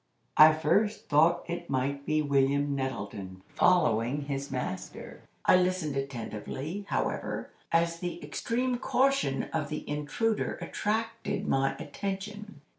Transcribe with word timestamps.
I 0.35 0.51
first 0.51 1.09
thought 1.09 1.47
it 1.47 1.69
might 1.69 2.07
be 2.07 2.23
William 2.23 2.73
Nettleton 2.73 3.43
following 3.53 4.21
his 4.21 4.49
master. 4.49 5.21
I 5.45 5.55
listened 5.57 5.95
attentively, 5.95 6.87
however, 6.89 7.51
as 7.71 7.99
the 7.99 8.19
extreme 8.23 8.79
caution 8.79 9.43
of 9.53 9.69
the 9.69 9.87
intruder 9.87 10.57
attracted 10.59 11.47
my 11.47 11.75
attention. 11.75 12.61